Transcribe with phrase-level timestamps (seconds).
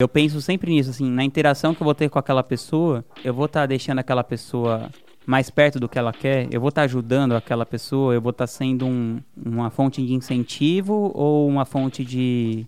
[0.00, 3.34] Eu penso sempre nisso, assim, na interação que eu vou ter com aquela pessoa, eu
[3.34, 4.88] vou estar tá deixando aquela pessoa
[5.26, 8.30] mais perto do que ela quer, eu vou estar tá ajudando aquela pessoa, eu vou
[8.30, 12.64] estar tá sendo um, uma fonte de incentivo ou uma fonte de,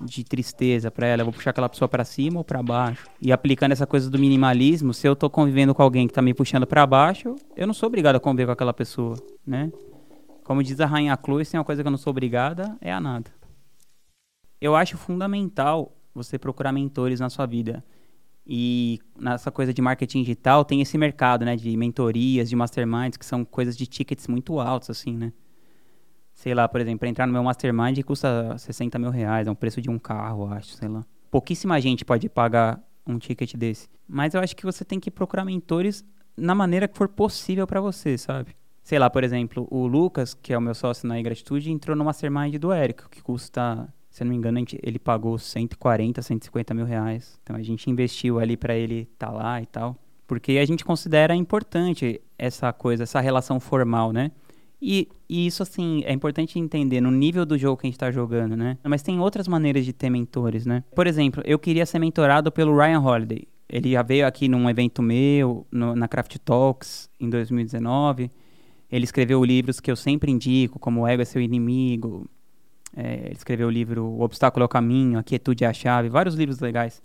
[0.00, 3.06] de tristeza para ela, eu vou puxar aquela pessoa para cima ou para baixo.
[3.20, 6.34] E aplicando essa coisa do minimalismo, se eu tô convivendo com alguém que tá me
[6.34, 9.14] puxando para baixo, eu não sou obrigado a conviver com aquela pessoa,
[9.46, 9.70] né?
[10.42, 12.92] Como diz a Rainha Chloe, se tem uma coisa que eu não sou obrigada, é
[12.92, 13.30] a nada.
[14.60, 17.84] Eu acho fundamental você procurar mentores na sua vida.
[18.46, 23.24] E nessa coisa de marketing digital tem esse mercado, né, de mentorias, de masterminds, que
[23.24, 25.32] são coisas de tickets muito altos, assim, né?
[26.34, 29.80] Sei lá, por exemplo, entrar no meu mastermind custa 60 mil reais, é um preço
[29.80, 31.04] de um carro, acho, sei lá.
[31.30, 33.88] Pouquíssima gente pode pagar um ticket desse.
[34.08, 36.04] Mas eu acho que você tem que procurar mentores
[36.36, 38.56] na maneira que for possível para você, sabe?
[38.82, 42.04] Sei lá, por exemplo, o Lucas, que é o meu sócio na Ingratitude, entrou no
[42.04, 46.74] mastermind do Érico, que custa se eu não me engano, gente, ele pagou 140, 150
[46.74, 47.40] mil reais.
[47.42, 49.96] Então a gente investiu ali para ele estar tá lá e tal.
[50.26, 54.30] Porque a gente considera importante essa coisa, essa relação formal, né?
[54.82, 58.10] E, e, isso, assim, é importante entender no nível do jogo que a gente está
[58.10, 58.76] jogando, né?
[58.84, 60.84] Mas tem outras maneiras de ter mentores, né?
[60.94, 63.48] Por exemplo, eu queria ser mentorado pelo Ryan Holiday.
[63.66, 68.30] Ele já veio aqui num evento meu, no, na Craft Talks, em 2019.
[68.90, 72.28] Ele escreveu livros que eu sempre indico, como O Ego é Seu Inimigo,
[72.96, 76.08] é, ele escreveu o livro O Obstáculo é o Caminho, A Quietude é a Chave,
[76.08, 77.02] vários livros legais.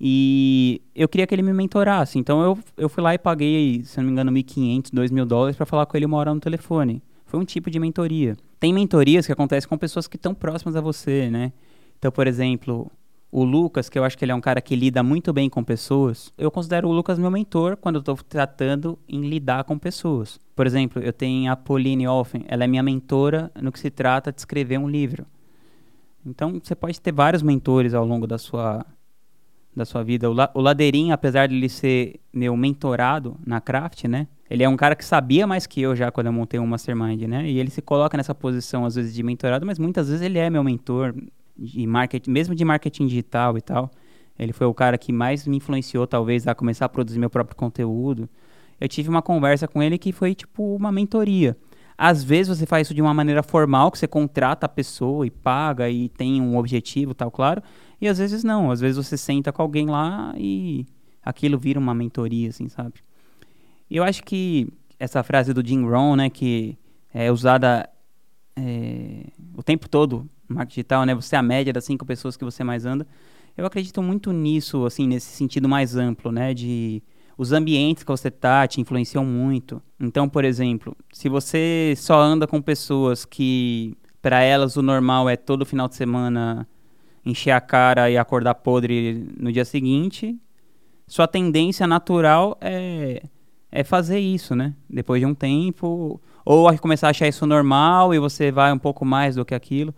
[0.00, 2.18] E eu queria que ele me mentorasse.
[2.18, 5.64] Então eu, eu fui lá e paguei, se não me engano, 1.500, 2.000 dólares para
[5.64, 7.02] falar com ele uma hora no telefone.
[7.24, 8.36] Foi um tipo de mentoria.
[8.58, 11.52] Tem mentorias que acontecem com pessoas que estão próximas a você, né?
[11.98, 12.90] Então, por exemplo,
[13.32, 15.64] o Lucas, que eu acho que ele é um cara que lida muito bem com
[15.64, 20.38] pessoas, eu considero o Lucas meu mentor quando eu estou tratando em lidar com pessoas.
[20.54, 24.30] Por exemplo, eu tenho a Pauline Olfen, ela é minha mentora no que se trata
[24.30, 25.24] de escrever um livro.
[26.26, 28.84] Então, você pode ter vários mentores ao longo da sua,
[29.74, 30.30] da sua vida.
[30.30, 34.28] O, La, o Ladeirinho, apesar de ele ser meu mentorado na craft, né?
[34.48, 37.22] Ele é um cara que sabia mais que eu já quando eu montei um mastermind,
[37.22, 37.50] né?
[37.50, 40.50] E ele se coloca nessa posição, às vezes, de mentorado, mas muitas vezes ele é
[40.50, 41.14] meu mentor
[41.56, 43.90] de marketing, mesmo de marketing digital e tal.
[44.38, 47.56] Ele foi o cara que mais me influenciou, talvez, a começar a produzir meu próprio
[47.56, 48.28] conteúdo.
[48.80, 51.56] Eu tive uma conversa com ele que foi tipo uma mentoria.
[51.96, 55.30] Às vezes você faz isso de uma maneira formal, que você contrata a pessoa e
[55.30, 57.62] paga e tem um objetivo, tal, claro.
[58.00, 58.70] E às vezes não.
[58.70, 60.86] Às vezes você senta com alguém lá e
[61.22, 62.94] aquilo vira uma mentoria, assim, sabe?
[63.88, 66.76] Eu acho que essa frase do Jim Rohn, né, que
[67.12, 67.88] é usada
[68.56, 69.26] é,
[69.56, 71.14] o tempo todo marketing digital, né?
[71.14, 73.06] Você é a média das cinco pessoas que você mais anda.
[73.56, 76.54] Eu acredito muito nisso, assim, nesse sentido mais amplo, né?
[76.54, 77.02] De
[77.36, 79.82] os ambientes que você tá te influenciam muito.
[79.98, 85.36] Então, por exemplo, se você só anda com pessoas que para elas o normal é
[85.36, 86.68] todo final de semana
[87.24, 90.38] encher a cara e acordar podre no dia seguinte,
[91.06, 93.22] sua tendência natural é
[93.72, 94.74] é fazer isso, né?
[94.88, 99.02] Depois de um tempo, ou começar a achar isso normal e você vai um pouco
[99.02, 99.94] mais do que aquilo.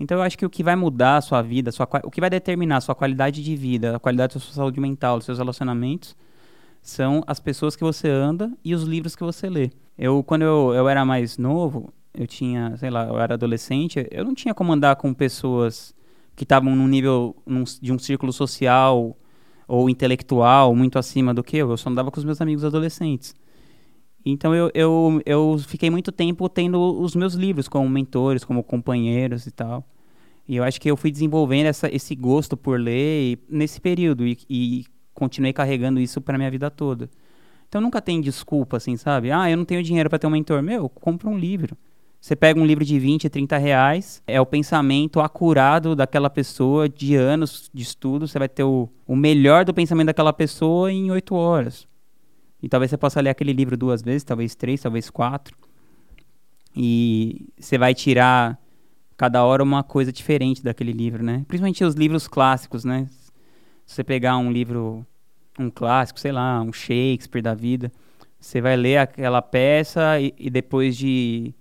[0.00, 2.20] Então eu acho que o que vai mudar a sua vida, a sua, o que
[2.20, 5.38] vai determinar a sua qualidade de vida, a qualidade da sua saúde mental, dos seus
[5.38, 6.16] relacionamentos,
[6.80, 9.70] são as pessoas que você anda e os livros que você lê.
[9.98, 14.24] Eu, quando eu, eu era mais novo, eu tinha, sei lá, eu era adolescente, eu
[14.24, 15.94] não tinha como andar com pessoas
[16.36, 19.16] que estavam num nível num, de um círculo social
[19.66, 21.70] ou intelectual muito acima do que eu.
[21.70, 23.34] Eu só andava com os meus amigos adolescentes.
[24.30, 29.46] Então eu, eu, eu fiquei muito tempo tendo os meus livros como mentores, como companheiros
[29.46, 29.84] e tal.
[30.46, 34.38] E eu acho que eu fui desenvolvendo essa, esse gosto por ler nesse período e,
[34.48, 37.10] e continuei carregando isso para minha vida toda.
[37.68, 39.30] Então nunca tem desculpa, assim, sabe?
[39.30, 40.62] Ah, eu não tenho dinheiro para ter um mentor.
[40.62, 41.76] Meu, compra um livro.
[42.20, 47.14] Você pega um livro de 20, 30 reais, é o pensamento acurado daquela pessoa de
[47.14, 48.26] anos de estudo.
[48.26, 51.86] Você vai ter o, o melhor do pensamento daquela pessoa em oito horas.
[52.62, 55.56] E talvez você possa ler aquele livro duas vezes, talvez três, talvez quatro.
[56.74, 58.58] E você vai tirar
[59.16, 61.44] cada hora uma coisa diferente daquele livro, né?
[61.48, 63.06] Principalmente os livros clássicos, né?
[63.84, 65.04] Se você pegar um livro,
[65.58, 67.90] um clássico, sei lá, um Shakespeare da vida,
[68.40, 71.52] você vai ler aquela peça e, e depois de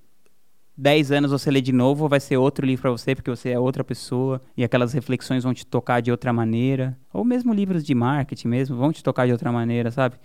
[0.77, 3.60] 10 anos você lê de novo, vai ser outro livro para você, porque você é
[3.60, 6.95] outra pessoa, e aquelas reflexões vão te tocar de outra maneira.
[7.12, 10.18] Ou mesmo livros de marketing mesmo, vão te tocar de outra maneira, sabe?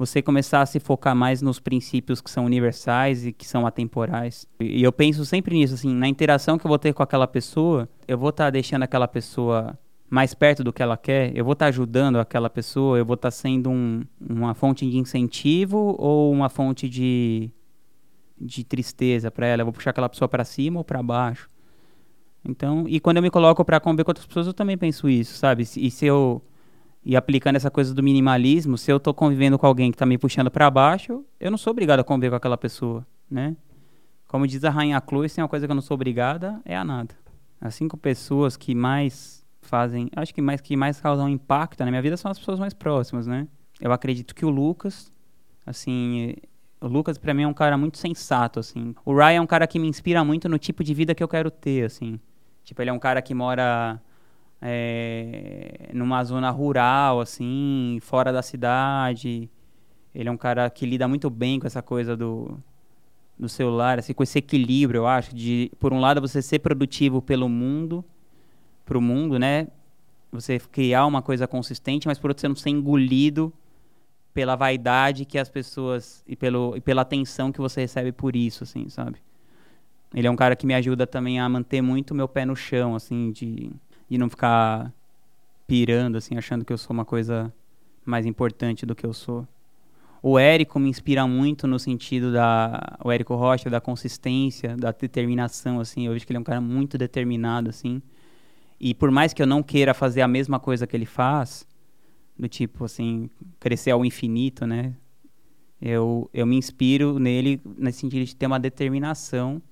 [0.00, 4.46] Você começar a se focar mais nos princípios que são universais e que são atemporais.
[4.58, 7.86] E eu penso sempre nisso, assim, na interação que eu vou ter com aquela pessoa,
[8.08, 11.52] eu vou estar tá deixando aquela pessoa mais perto do que ela quer, eu vou
[11.52, 15.94] estar tá ajudando aquela pessoa, eu vou estar tá sendo um, uma fonte de incentivo
[15.98, 17.50] ou uma fonte de,
[18.40, 21.46] de tristeza para ela, eu vou puxar aquela pessoa para cima ou para baixo.
[22.42, 25.36] Então, e quando eu me coloco para conviver com outras pessoas, eu também penso isso,
[25.36, 25.64] sabe?
[25.76, 26.40] E se eu
[27.04, 30.18] e aplicando essa coisa do minimalismo, se eu tô convivendo com alguém que tá me
[30.18, 33.56] puxando para baixo, eu não sou obrigado a conviver com aquela pessoa, né?
[34.28, 36.84] Como diz a rainha se tem uma coisa que eu não sou obrigada, é a
[36.84, 37.14] nada.
[37.60, 42.02] As cinco pessoas que mais fazem, acho que mais que mais causam impacto na minha
[42.02, 43.48] vida são as pessoas mais próximas, né?
[43.80, 45.12] Eu acredito que o Lucas,
[45.64, 46.34] assim,
[46.80, 48.94] o Lucas para mim é um cara muito sensato, assim.
[49.04, 51.28] O Ryan é um cara que me inspira muito no tipo de vida que eu
[51.28, 52.20] quero ter, assim.
[52.62, 54.00] Tipo, ele é um cara que mora
[54.60, 59.48] é, numa zona rural, assim, fora da cidade.
[60.14, 62.58] Ele é um cara que lida muito bem com essa coisa do,
[63.38, 67.22] do celular, assim, com esse equilíbrio, eu acho, de, por um lado, você ser produtivo
[67.22, 68.04] pelo mundo,
[68.84, 69.68] pro mundo, né?
[70.32, 73.52] Você criar uma coisa consistente, mas por outro, você não ser engolido
[74.32, 78.64] pela vaidade que as pessoas e, pelo, e pela atenção que você recebe por isso,
[78.64, 79.18] assim, sabe?
[80.14, 82.94] Ele é um cara que me ajuda também a manter muito meu pé no chão,
[82.94, 83.70] assim, de
[84.10, 84.92] e não ficar
[85.66, 87.52] pirando, assim, achando que eu sou uma coisa
[88.04, 89.46] mais importante do que eu sou.
[90.22, 92.98] O Érico me inspira muito no sentido da...
[93.02, 96.06] O Érico Rocha, da consistência, da determinação, assim.
[96.06, 98.02] Eu vejo que ele é um cara muito determinado, assim.
[98.78, 101.66] E por mais que eu não queira fazer a mesma coisa que ele faz,
[102.38, 104.94] do tipo, assim, crescer ao infinito, né?
[105.80, 109.62] Eu, eu me inspiro nele nesse sentido de ter uma determinação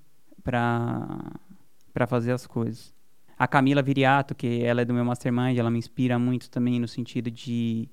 [0.42, 2.94] para fazer as coisas.
[3.38, 6.88] A Camila Viriato, que ela é do meu mastermind, ela me inspira muito também no
[6.88, 7.88] sentido de,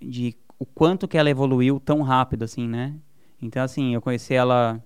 [0.00, 2.94] de o quanto que ela evoluiu tão rápido, assim, né?
[3.40, 4.82] Então, assim, eu conheci ela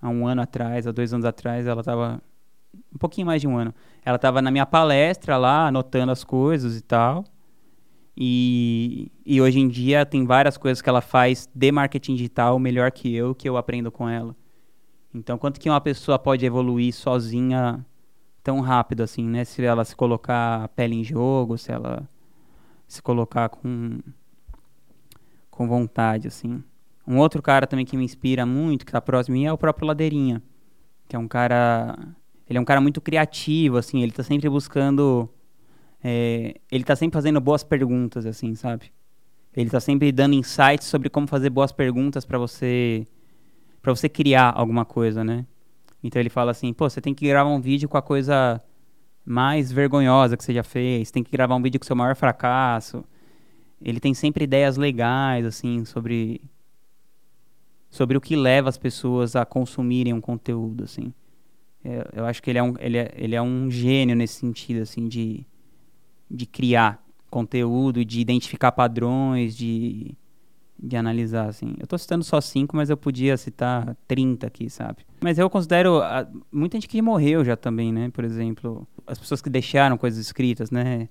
[0.00, 2.22] há um ano atrás, há dois anos atrás, ela estava
[2.92, 3.74] um pouquinho mais de um ano.
[4.04, 7.24] Ela estava na minha palestra lá, anotando as coisas e tal.
[8.16, 12.90] E, e hoje em dia tem várias coisas que ela faz de marketing digital melhor
[12.90, 14.34] que eu, que eu aprendo com ela.
[15.14, 17.84] Então, quanto que uma pessoa pode evoluir sozinha
[18.42, 19.44] tão rápido assim, né?
[19.44, 22.08] Se ela se colocar a pele em jogo, se ela
[22.86, 24.00] se colocar com
[25.50, 26.62] com vontade assim.
[27.06, 29.58] Um outro cara também que me inspira muito, que tá próximo a mim, é o
[29.58, 30.42] próprio Ladeirinha,
[31.08, 31.98] que é um cara,
[32.48, 35.28] ele é um cara muito criativo assim, ele tá sempre buscando
[36.02, 38.92] é, ele tá sempre fazendo boas perguntas assim, sabe?
[39.54, 43.06] Ele tá sempre dando insights sobre como fazer boas perguntas para você
[43.82, 45.46] para você criar alguma coisa, né?
[46.02, 48.62] Então ele fala assim, pô, você tem que gravar um vídeo com a coisa
[49.24, 52.16] mais vergonhosa que você já fez, tem que gravar um vídeo com o seu maior
[52.16, 53.04] fracasso.
[53.80, 56.40] Ele tem sempre ideias legais, assim, sobre
[57.90, 61.12] sobre o que leva as pessoas a consumirem um conteúdo, assim.
[61.84, 64.82] Eu, eu acho que ele é, um, ele, é, ele é um gênio nesse sentido,
[64.82, 65.44] assim, de,
[66.30, 70.16] de criar conteúdo, de identificar padrões, de
[70.82, 71.74] de analisar, assim.
[71.78, 74.98] Eu tô citando só cinco, mas eu podia citar 30 aqui, sabe?
[75.20, 78.10] Mas eu considero a, muita gente que morreu já também, né?
[78.10, 81.08] Por exemplo, as pessoas que deixaram coisas escritas, né?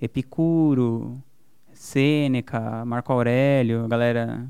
[0.00, 1.22] Epicuro,
[1.72, 4.46] Sêneca, Marco Aurélio, galera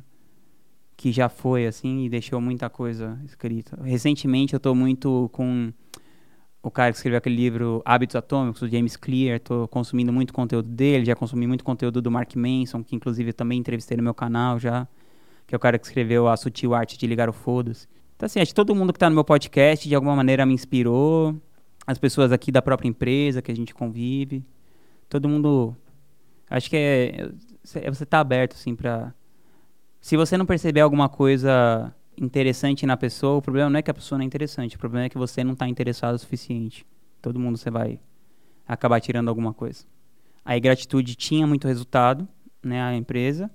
[0.97, 3.79] que já foi, assim, e deixou muita coisa escrita.
[3.83, 5.73] Recentemente eu tô muito com
[6.67, 10.69] o cara que escreveu aquele livro Hábitos Atômicos, o James Clear, estou consumindo muito conteúdo
[10.69, 14.13] dele, já consumi muito conteúdo do Mark Manson, que inclusive eu também entrevistei no meu
[14.13, 14.89] canal já,
[15.47, 17.87] que é o cara que escreveu A Sutil Arte de Ligar o Foda-se.
[18.17, 20.55] Então assim, acho que todo mundo que está no meu podcast de alguma maneira me
[20.55, 21.41] inspirou,
[21.87, 24.45] as pessoas aqui da própria empresa que a gente convive,
[25.09, 25.73] todo mundo...
[26.51, 27.31] Acho que é,
[27.77, 29.15] é você tá aberto, assim, para...
[30.01, 33.95] Se você não perceber alguma coisa interessante na pessoa, o problema não é que a
[33.95, 36.87] pessoa não é interessante, o problema é que você não está interessado o suficiente.
[37.21, 38.01] Todo mundo você vai
[38.67, 39.85] acabar tirando alguma coisa.
[40.45, 42.27] Aí gratitude tinha muito resultado,
[42.63, 43.51] né, a empresa.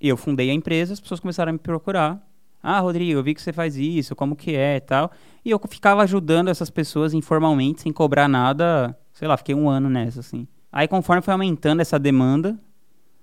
[0.00, 2.22] Eu fundei a empresa, as pessoas começaram a me procurar.
[2.62, 5.10] Ah, Rodrigo, eu vi que você faz isso, como que é e tal.
[5.44, 8.98] E eu ficava ajudando essas pessoas informalmente, sem cobrar nada.
[9.12, 10.48] Sei lá, fiquei um ano nessa, assim.
[10.72, 12.58] Aí conforme foi aumentando essa demanda,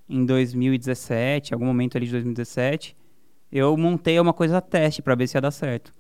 [0.07, 2.95] em 2017, algum momento ali de 2017,
[3.53, 5.93] eu montei uma coisa teste para ver se ia dar certo.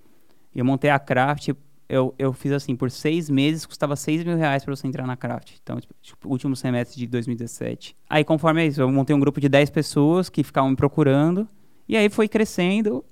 [0.55, 1.49] Eu montei a Craft,
[1.87, 5.15] eu, eu fiz assim, por seis meses custava seis mil reais para você entrar na
[5.15, 5.57] Craft.
[5.61, 7.95] Então, tipo, último semestre de 2017.
[8.09, 11.47] Aí, conforme é isso, eu montei um grupo de 10 pessoas que ficavam me procurando.
[11.87, 13.05] E aí foi crescendo.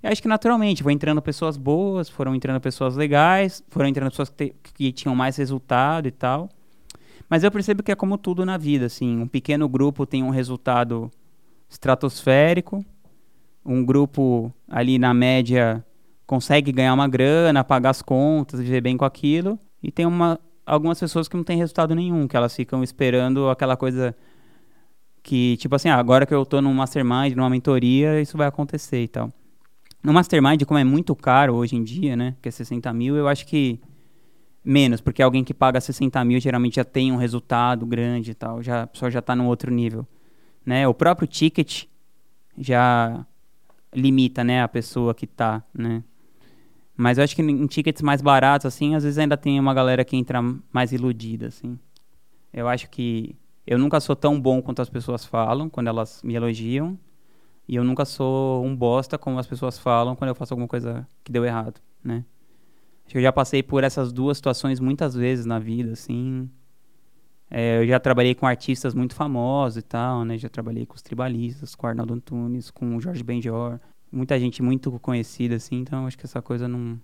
[0.00, 4.28] E acho que naturalmente, foi entrando pessoas boas, foram entrando pessoas legais, foram entrando pessoas
[4.28, 6.48] que, te, que tinham mais resultado e tal.
[7.28, 9.22] Mas eu percebo que é como tudo na vida, assim.
[9.22, 11.10] Um pequeno grupo tem um resultado
[11.68, 12.84] estratosférico
[13.64, 15.84] um grupo ali na média
[16.26, 20.98] consegue ganhar uma grana, pagar as contas, viver bem com aquilo, e tem uma, algumas
[20.98, 24.16] pessoas que não têm resultado nenhum, que elas ficam esperando aquela coisa
[25.22, 29.02] que, tipo assim, ah, agora que eu tô num mastermind, numa mentoria, isso vai acontecer
[29.02, 29.30] e tal.
[30.02, 33.28] No mastermind, como é muito caro hoje em dia, né, que é 60 mil, eu
[33.28, 33.78] acho que
[34.64, 38.62] menos, porque alguém que paga 60 mil geralmente já tem um resultado grande e tal,
[38.62, 40.06] já, a pessoa já está num outro nível.
[40.64, 40.86] Né?
[40.86, 41.84] O próprio ticket
[42.56, 43.26] já
[43.94, 46.02] limita né, a pessoa que está, né?
[46.96, 50.04] Mas eu acho que em tickets mais baratos, assim, às vezes ainda tem uma galera
[50.04, 50.40] que entra
[50.72, 51.78] mais iludida, assim.
[52.52, 53.34] Eu acho que
[53.66, 56.98] eu nunca sou tão bom quanto as pessoas falam quando elas me elogiam.
[57.66, 61.06] E eu nunca sou um bosta como as pessoas falam quando eu faço alguma coisa
[61.24, 62.24] que deu errado, né?
[63.04, 66.50] Acho que eu já passei por essas duas situações muitas vezes na vida, assim.
[67.54, 70.38] É, eu já trabalhei com artistas muito famosos e tal, né?
[70.38, 73.78] Já trabalhei com os tribalistas, com o Arnaldo Antunes, com o Jorge Benjor.
[74.10, 75.76] Muita gente muito conhecida, assim.
[75.76, 76.98] Então, acho que essa coisa não...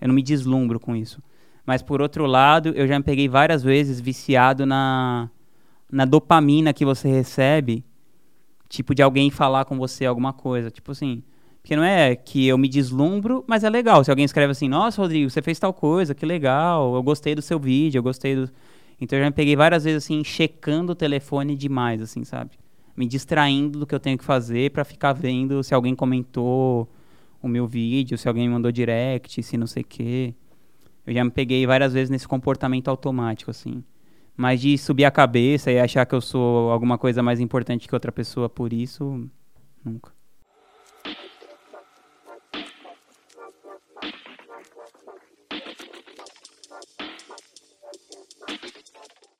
[0.00, 1.20] Eu não me deslumbro com isso.
[1.66, 5.28] Mas, por outro lado, eu já me peguei várias vezes viciado na,
[5.90, 7.84] na dopamina que você recebe
[8.68, 10.70] tipo de alguém falar com você alguma coisa.
[10.70, 11.24] Tipo assim,
[11.60, 14.04] porque não é que eu me deslumbro, mas é legal.
[14.04, 17.42] Se alguém escreve assim, nossa, Rodrigo, você fez tal coisa, que legal, eu gostei do
[17.42, 18.48] seu vídeo, eu gostei do.
[19.00, 22.52] Então eu já me peguei várias vezes assim, checando o telefone demais, assim, sabe?
[22.96, 26.88] Me distraindo do que eu tenho que fazer para ficar vendo se alguém comentou
[27.40, 30.34] o meu vídeo, se alguém me mandou direct, se não sei o quê.
[31.06, 33.84] Eu já me peguei várias vezes nesse comportamento automático, assim.
[34.36, 37.94] Mas de subir a cabeça e achar que eu sou alguma coisa mais importante que
[37.94, 39.28] outra pessoa por isso,
[39.84, 40.17] nunca.